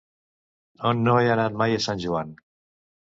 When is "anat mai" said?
1.33-1.77